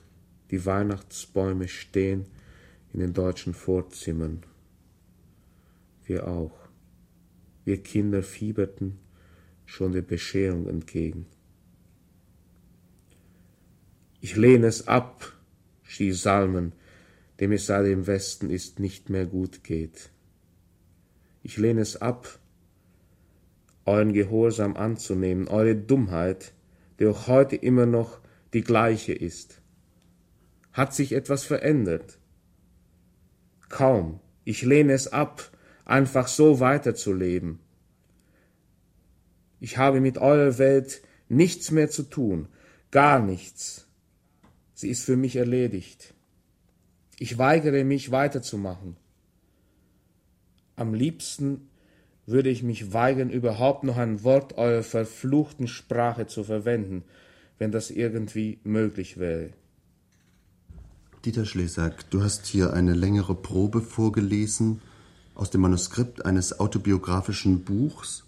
[0.51, 2.25] die Weihnachtsbäume stehen
[2.93, 4.43] in den deutschen Vorzimmern.
[6.05, 6.57] Wir auch.
[7.65, 8.99] Wir Kinder fieberten
[9.65, 11.25] schon der Bescherung entgegen.
[14.21, 15.33] Ich lehne es ab,
[15.83, 16.71] schrie Salmen,
[17.39, 20.09] dem es seit dem Westen ist nicht mehr gut geht.
[21.43, 22.39] Ich lehne es ab,
[23.87, 26.53] euren Gehorsam anzunehmen, eure Dummheit,
[26.99, 28.19] die auch heute immer noch
[28.53, 29.61] die gleiche ist.
[30.73, 32.19] Hat sich etwas verändert?
[33.69, 34.19] Kaum.
[34.43, 35.51] Ich lehne es ab,
[35.85, 37.59] einfach so weiterzuleben.
[39.59, 42.47] Ich habe mit eurer Welt nichts mehr zu tun,
[42.91, 43.87] gar nichts.
[44.73, 46.13] Sie ist für mich erledigt.
[47.19, 48.95] Ich weigere mich weiterzumachen.
[50.75, 51.69] Am liebsten
[52.27, 57.03] würde ich mich weigern, überhaupt noch ein Wort eurer verfluchten Sprache zu verwenden,
[57.57, 59.49] wenn das irgendwie möglich wäre.
[61.25, 64.81] Dieter Schlesack, du hast hier eine längere Probe vorgelesen
[65.35, 68.25] aus dem Manuskript eines autobiografischen Buchs.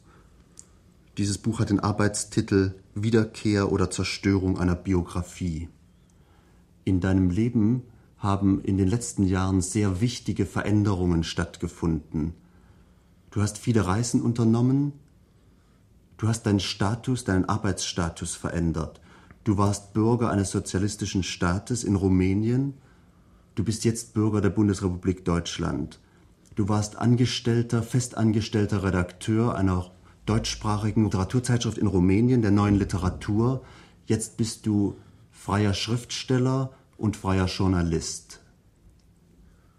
[1.18, 5.68] Dieses Buch hat den Arbeitstitel Wiederkehr oder Zerstörung einer Biografie.
[6.86, 7.84] In deinem Leben
[8.18, 12.34] haben in den letzten Jahren sehr wichtige Veränderungen stattgefunden.
[13.32, 14.94] Du hast viele Reisen unternommen,
[16.18, 19.00] du hast deinen Status, deinen Arbeitsstatus verändert.
[19.44, 22.74] Du warst Bürger eines sozialistischen Staates in Rumänien,
[23.56, 26.00] du bist jetzt Bürger der Bundesrepublik Deutschland.
[26.56, 29.92] Du warst Angestellter, festangestellter Redakteur einer
[30.26, 33.64] deutschsprachigen Literaturzeitschrift in Rumänien, der neuen Literatur.
[34.06, 34.98] Jetzt bist du
[35.32, 38.42] freier Schriftsteller und freier Journalist.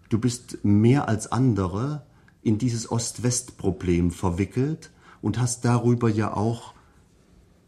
[0.09, 2.07] Du bist mehr als andere
[2.43, 4.91] in dieses Ost-West-Problem verwickelt
[5.23, 6.75] und hast darüber ja auch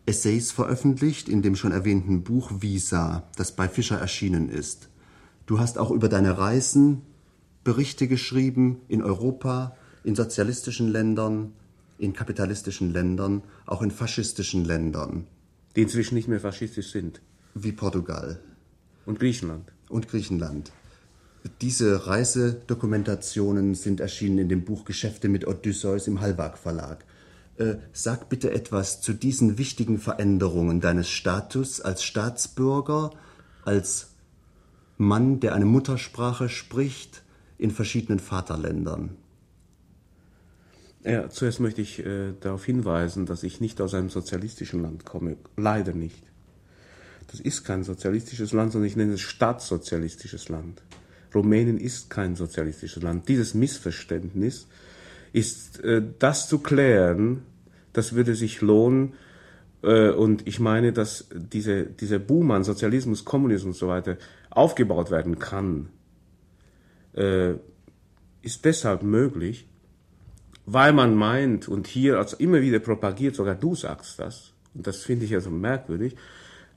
[0.06, 4.88] Essays veröffentlicht in dem schon erwähnten Buch Visa, das bei Fischer erschienen ist.
[5.46, 7.02] Du hast auch über deine Reisen
[7.64, 11.52] Berichte geschrieben in Europa, in sozialistischen Ländern,
[11.98, 15.28] in kapitalistischen Ländern, auch in faschistischen Ländern.
[15.76, 17.20] Die inzwischen nicht mehr faschistisch sind.
[17.54, 18.40] Wie Portugal.
[19.06, 19.72] Und Griechenland.
[19.88, 20.72] Und Griechenland.
[21.60, 27.04] Diese Reisedokumentationen sind erschienen in dem Buch Geschäfte mit Odysseus im Hallwag Verlag.
[27.56, 33.10] Äh, sag bitte etwas zu diesen wichtigen Veränderungen deines Status als Staatsbürger,
[33.64, 34.10] als
[34.98, 37.22] Mann, der eine Muttersprache spricht
[37.58, 39.16] in verschiedenen Vaterländern.
[41.04, 45.36] Ja, zuerst möchte ich äh, darauf hinweisen, dass ich nicht aus einem sozialistischen Land komme.
[45.56, 46.22] Leider nicht.
[47.32, 50.82] Das ist kein sozialistisches Land, sondern ich nenne es staatssozialistisches Land.
[51.34, 53.28] Rumänien ist kein sozialistisches Land.
[53.28, 54.68] Dieses Missverständnis
[55.32, 57.42] ist äh, das zu klären,
[57.92, 59.14] das würde sich lohnen.
[59.82, 64.16] Äh, und ich meine, dass diese, dieser Boom an Sozialismus, Kommunismus und so weiter
[64.50, 65.88] aufgebaut werden kann,
[67.14, 67.54] äh,
[68.42, 69.68] ist deshalb möglich,
[70.66, 74.98] weil man meint und hier also immer wieder propagiert, sogar du sagst das, und das
[74.98, 76.16] finde ich also merkwürdig,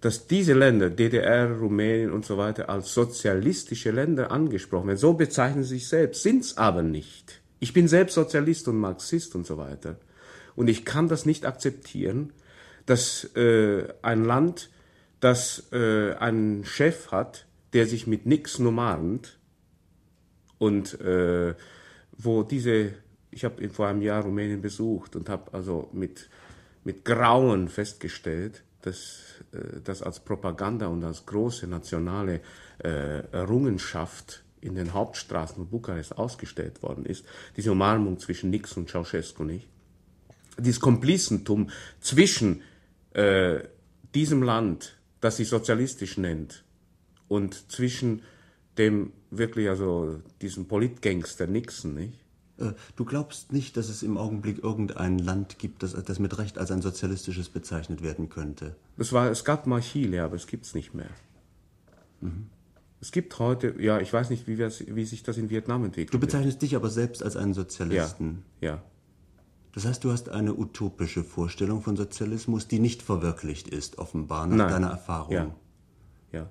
[0.02, 5.00] dass diese Länder, DDR, Rumänien und so weiter, als sozialistische Länder angesprochen werden.
[5.00, 7.42] So bezeichnen sie sich selbst, sind's aber nicht.
[7.60, 9.98] Ich bin selbst Sozialist und Marxist und so weiter.
[10.56, 12.34] Und ich kann das nicht akzeptieren,
[12.86, 14.70] dass äh, ein Land,
[15.20, 19.40] das äh, einen Chef hat, der sich mit nichts nummert
[20.60, 21.56] und äh,
[22.18, 22.94] wo diese,
[23.32, 26.30] ich habe vor einem Jahr Rumänien besucht und habe also mit,
[26.84, 29.35] mit Grauen festgestellt, dass
[29.84, 32.42] das als Propaganda und als große nationale
[32.84, 38.90] äh, Errungenschaft in den Hauptstraßen von Bukarest ausgestellt worden ist, diese Umarmung zwischen Nix und
[38.90, 39.68] Ceausescu nicht,
[40.58, 42.62] dieses Komplizentum zwischen
[43.14, 43.60] äh,
[44.14, 46.64] diesem Land, das sich sozialistisch nennt,
[47.28, 48.22] und zwischen
[48.78, 52.25] dem wirklich, also diesem Politgangster Nixon, nicht?
[52.58, 56.58] Äh, du glaubst nicht, dass es im Augenblick irgendein Land gibt, das, das mit Recht
[56.58, 58.76] als ein sozialistisches bezeichnet werden könnte?
[58.98, 61.10] Es, war, es gab mal Chile, aber es gibt es nicht mehr.
[62.22, 62.48] Mhm.
[63.02, 66.14] Es gibt heute, ja, ich weiß nicht, wie, wie, sich das in Vietnam entwickelt.
[66.14, 68.44] Du bezeichnest dich aber selbst als einen Sozialisten.
[68.62, 68.84] Ja, ja.
[69.74, 74.56] Das heißt, du hast eine utopische Vorstellung von Sozialismus, die nicht verwirklicht ist, offenbar, nach
[74.56, 74.70] Nein.
[74.70, 75.54] deiner Erfahrung.
[76.32, 76.50] Ja.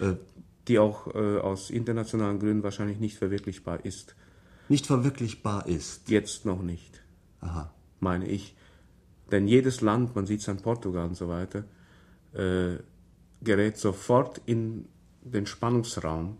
[0.00, 0.08] ja.
[0.08, 0.16] Äh,
[0.68, 4.16] die auch äh, aus internationalen Gründen wahrscheinlich nicht verwirklichbar ist
[4.68, 6.08] nicht verwirklichbar ist.
[6.08, 7.02] Jetzt noch nicht.
[7.40, 7.72] Aha.
[8.00, 8.54] Meine ich.
[9.30, 11.64] Denn jedes Land, man sieht es an Portugal und so weiter,
[12.34, 12.76] äh,
[13.42, 14.86] gerät sofort in
[15.22, 16.36] den Spannungsraum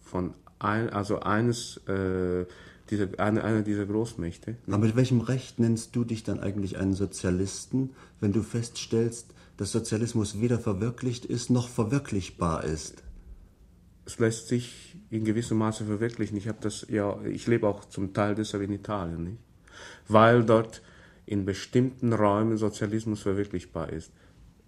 [0.00, 2.46] von ein, also eines äh,
[2.90, 4.56] dieser, eine, einer dieser Großmächte.
[4.66, 7.90] Aber mit welchem Recht nennst du dich dann eigentlich einen Sozialisten,
[8.20, 13.02] wenn du feststellst, dass Sozialismus weder verwirklicht ist noch verwirklichbar ist?
[14.12, 16.36] Es lässt sich in gewissem Maße verwirklichen.
[16.36, 19.38] Ich habe das ja, ich lebe auch zum Teil deshalb in Italien, nicht?
[20.08, 20.82] Weil dort
[21.24, 24.12] in bestimmten Räumen Sozialismus verwirklichbar ist.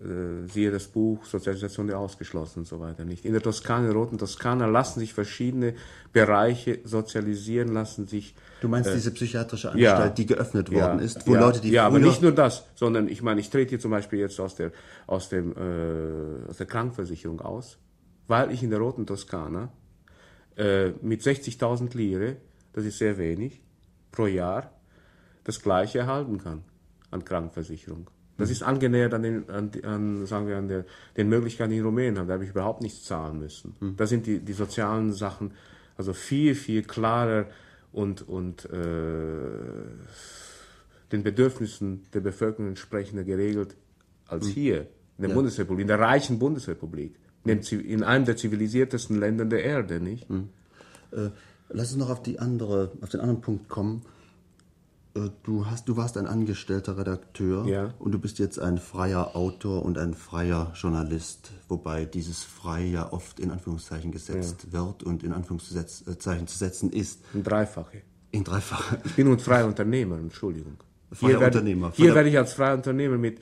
[0.01, 3.25] Äh, siehe das Buch Sozialisation der Ausgeschlossenen und so weiter nicht.
[3.25, 5.75] In der Toskana, in der roten Toskana lassen sich verschiedene
[6.13, 8.35] Bereiche sozialisieren, lassen sich.
[8.61, 11.61] Du meinst äh, diese psychiatrische Anstalt, ja, die geöffnet worden ja, ist, wo ja, Leute,
[11.61, 14.41] die Ja, aber nicht nur das, sondern ich meine, ich trete hier zum Beispiel jetzt
[14.41, 14.73] aus der,
[15.07, 17.79] aus dem, äh, aus der Krankenversicherung aus,
[18.27, 19.73] weil ich in der roten Toskana
[20.57, 22.37] äh, mit 60.000 Lire,
[22.73, 23.61] das ist sehr wenig,
[24.13, 24.71] pro Jahr,
[25.45, 26.65] das Gleiche erhalten kann
[27.11, 28.09] an Krankenversicherung.
[28.37, 30.85] Das ist angenähert an den, an, an, sagen wir, an der,
[31.17, 32.27] den Möglichkeiten, die in Rumänien haben.
[32.27, 33.77] Da habe ich überhaupt nichts zahlen müssen.
[33.79, 33.97] Mhm.
[33.97, 35.53] Da sind die, die sozialen Sachen
[35.97, 37.47] also viel, viel klarer
[37.93, 38.79] und, und äh,
[41.13, 43.77] den Bedürfnissen der Bevölkerung entsprechend geregelt
[44.27, 44.51] als mhm.
[44.51, 44.81] hier
[45.17, 45.35] in der ja.
[45.35, 47.15] Bundesrepublik, in der reichen Bundesrepublik,
[47.45, 50.29] in, einem der zivilisiertesten Länder der Erde, nicht?
[50.31, 50.49] Mhm.
[51.13, 51.31] Äh,
[51.69, 54.03] lass uns noch auf die andere, auf den anderen Punkt kommen.
[55.15, 57.95] Äh, du, hast, du warst ein angestellter Redakteur ja.
[57.99, 63.13] und du bist jetzt ein freier Autor und ein freier Journalist, wobei dieses frei ja
[63.13, 64.81] oft in Anführungszeichen gesetzt ja.
[64.81, 67.21] wird und in Anführungszeichen zu setzen ist.
[67.33, 68.03] In Dreifache.
[68.31, 69.01] In Dreifache.
[69.05, 70.79] Ich bin ein freier Unternehmer, Entschuldigung.
[71.13, 71.87] Freier hier Unternehmer.
[71.87, 73.39] Werde, hier werde ich als freier Unternehmer mit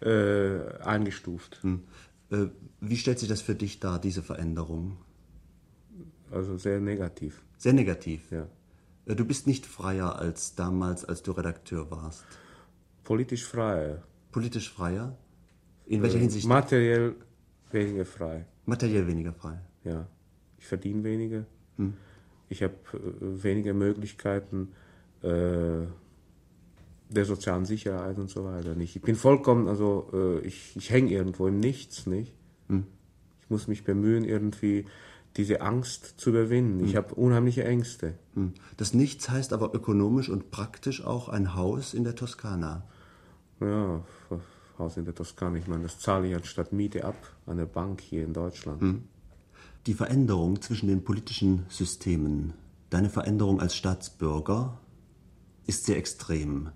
[0.00, 1.58] äh, eingestuft.
[1.62, 1.82] Hm.
[2.30, 2.46] Äh,
[2.80, 4.98] wie stellt sich das für dich dar, diese Veränderung?
[6.30, 7.42] Also sehr negativ.
[7.58, 8.30] Sehr negativ?
[8.30, 8.46] Ja.
[9.06, 12.24] Äh, du bist nicht freier als damals, als du Redakteur warst.
[13.04, 14.02] Politisch freier.
[14.30, 15.16] Politisch freier?
[15.86, 16.46] In welcher äh, Hinsicht?
[16.46, 17.16] Materiell
[17.72, 18.46] weniger frei.
[18.66, 19.60] Materiell weniger frei.
[19.84, 20.06] Ja.
[20.58, 21.46] Ich verdiene weniger.
[21.76, 21.94] Hm.
[22.48, 24.68] Ich habe äh, weniger Möglichkeiten
[25.22, 25.86] äh,
[27.10, 28.74] der sozialen Sicherheit und so weiter.
[28.74, 28.96] Nicht.
[28.96, 32.32] Ich bin vollkommen, also äh, ich, ich hänge irgendwo im Nichts, nicht?
[32.68, 32.84] Hm.
[33.42, 34.86] Ich muss mich bemühen, irgendwie
[35.36, 36.84] diese Angst zu überwinden.
[36.84, 36.96] Ich hm.
[36.96, 38.14] habe unheimliche Ängste.
[38.34, 38.54] Hm.
[38.76, 42.84] Das Nichts heißt aber ökonomisch und praktisch auch ein Haus in der Toskana.
[43.60, 44.02] Ja,
[44.78, 45.58] Haus in der Toskana.
[45.58, 48.80] Ich meine, das zahle ich anstatt Miete ab an der Bank hier in Deutschland.
[48.80, 49.02] Hm.
[49.86, 52.54] Die Veränderung zwischen den politischen Systemen,
[52.90, 54.78] deine Veränderung als Staatsbürger,
[55.66, 56.70] ist sehr extrem.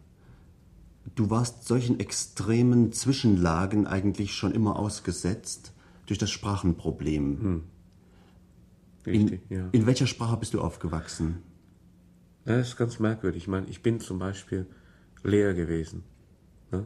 [1.14, 5.72] Du warst solchen extremen Zwischenlagen eigentlich schon immer ausgesetzt
[6.06, 7.40] durch das Sprachenproblem.
[7.40, 7.62] Hm.
[9.06, 9.68] Richtig, in, ja.
[9.72, 11.42] in welcher Sprache bist du aufgewachsen?
[12.44, 13.44] Das ist ganz merkwürdig.
[13.44, 14.66] Ich meine, ich bin zum Beispiel
[15.22, 16.02] Lehrer gewesen.
[16.70, 16.84] Ne?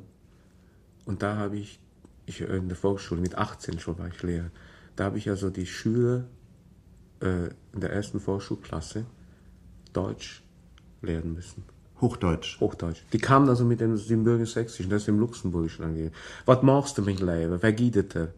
[1.04, 1.80] Und da habe ich,
[2.26, 4.50] ich in der Volksschule, mit 18 schon war ich Lehrer,
[4.94, 6.26] da habe ich also die Schüler
[7.20, 9.06] äh, in der ersten Vorschulklasse
[9.92, 10.42] Deutsch
[11.02, 11.64] lehren müssen.
[12.00, 12.60] Hochdeutsch.
[12.60, 13.02] Hochdeutsch.
[13.12, 16.14] Die kamen also mit dem Siebenbürger Sächsischen, das ist im Luxemburgischen angegeben.
[16.46, 17.58] Was machst du, mein Leben?
[17.60, 18.32] Wer geht dir?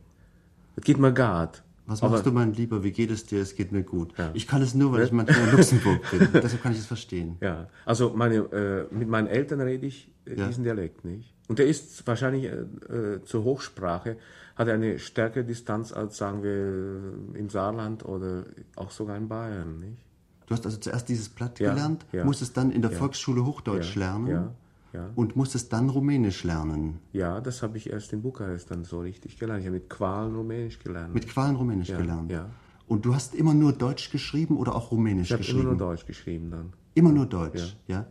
[0.76, 1.62] Das geht mir gut.
[1.90, 2.84] Was machst du, mein Lieber?
[2.84, 3.42] Wie geht es dir?
[3.42, 4.16] Es geht mir gut.
[4.16, 4.30] Ja.
[4.32, 6.28] Ich kann es nur, weil ich manchmal in Luxemburg bin.
[6.32, 7.36] Deshalb kann ich es verstehen.
[7.40, 10.46] Ja, also meine, äh, mit meinen Eltern rede ich äh, ja.
[10.46, 11.34] diesen Dialekt nicht.
[11.48, 14.16] Und der ist wahrscheinlich äh, äh zur Hochsprache,
[14.54, 18.44] hat eine stärkere Distanz als, sagen wir, im Saarland oder
[18.76, 20.09] auch sogar in Bayern, nicht?
[20.51, 24.26] Du hast also zuerst dieses Blatt ja, gelernt, musstest dann in der Volksschule Hochdeutsch lernen.
[24.26, 24.51] Ja.
[24.92, 25.09] Ja.
[25.14, 26.98] Und musstest dann Rumänisch lernen?
[27.12, 29.61] Ja, das habe ich erst in Bukarest dann so richtig gelernt.
[29.61, 31.14] Ich habe mit Qualen Rumänisch gelernt.
[31.14, 32.32] Mit Qualen Rumänisch ja, gelernt?
[32.32, 32.51] Ja.
[32.88, 35.59] Und du hast immer nur Deutsch geschrieben oder auch Rumänisch ich geschrieben?
[35.61, 36.72] Ich habe immer nur Deutsch geschrieben dann.
[36.94, 38.05] Immer nur Deutsch, ja.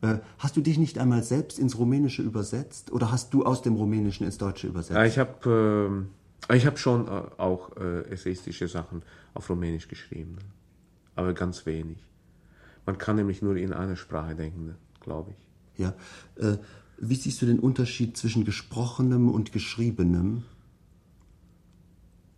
[0.00, 0.12] ja?
[0.12, 3.74] Äh, hast du dich nicht einmal selbst ins Rumänische übersetzt oder hast du aus dem
[3.74, 4.96] Rumänischen ins Deutsche übersetzt?
[4.96, 6.06] Ja, ich habe
[6.48, 9.02] äh, hab schon äh, auch äh, essayistische Sachen
[9.34, 10.38] auf Rumänisch geschrieben,
[11.20, 11.98] aber ganz wenig.
[12.86, 15.78] Man kann nämlich nur in einer Sprache denken, glaube ich.
[15.78, 15.94] Ja.
[16.36, 16.56] Äh,
[16.96, 20.44] wie siehst du den Unterschied zwischen gesprochenem und geschriebenem?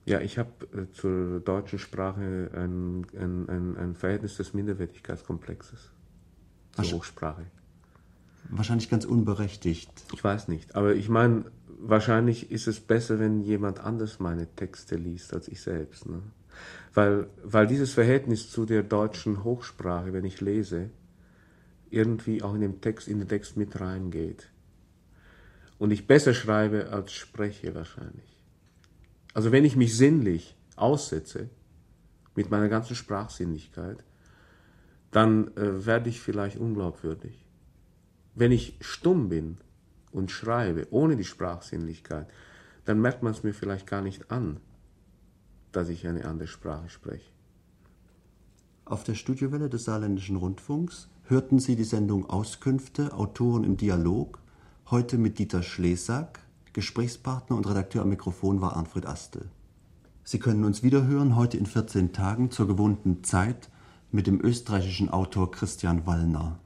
[0.04, 5.90] Ja, ich habe äh, zur deutschen Sprache ein, ein, ein, ein, Verhältnis des Minderwertigkeitskomplexes.
[6.72, 7.46] Zur Wasch Hochsprache.
[8.50, 9.92] Wahrscheinlich ganz unberechtigt.
[10.12, 11.44] Ich weiß nicht, aber ich meine,
[11.78, 16.06] wahrscheinlich ist es besser, wenn jemand anders meine Texte liest als ich selbst.
[16.06, 16.20] Ne?
[16.94, 20.90] Weil, weil dieses Verhältnis zu der deutschen Hochsprache, wenn ich lese,
[21.90, 24.50] irgendwie auch in den Text, in den Text mit reingeht.
[25.78, 28.36] Und ich besser schreibe als spreche wahrscheinlich.
[29.34, 31.48] Also wenn ich mich sinnlich aussetze,
[32.34, 34.04] mit meiner ganzen Sprachsinnlichkeit,
[35.10, 37.44] dann äh, werde ich vielleicht unglaubwürdig.
[38.34, 39.58] Wenn ich stumm bin
[40.10, 42.26] und schreibe, ohne die Sprachsinnlichkeit,
[42.84, 44.60] dann merkt man es mir vielleicht gar nicht an,
[45.72, 47.30] dass ich eine andere Sprache spreche.
[48.84, 54.38] Auf der Studiowelle des Saarländischen Rundfunks hörten Sie die Sendung Auskünfte, Autoren im Dialog,
[54.90, 56.40] heute mit Dieter Schlesack,
[56.72, 59.48] Gesprächspartner und Redakteur am Mikrofon war Arnfred Astel.
[60.24, 63.70] Sie können uns wiederhören heute in 14 Tagen zur gewohnten Zeit
[64.10, 66.58] mit dem österreichischen Autor Christian Wallner.